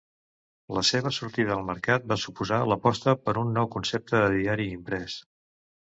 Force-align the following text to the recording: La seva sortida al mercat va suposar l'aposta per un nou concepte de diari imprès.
La 0.75 0.81
seva 0.87 1.11
sortida 1.17 1.51
al 1.57 1.61
mercat 1.67 2.07
va 2.13 2.17
suposar 2.23 2.59
l'aposta 2.71 3.15
per 3.27 3.37
un 3.43 3.53
nou 3.59 3.69
concepte 3.77 4.23
de 4.25 4.35
diari 4.39 4.71
imprès. 4.79 5.19